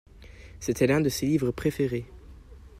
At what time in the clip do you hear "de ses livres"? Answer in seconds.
0.99-1.51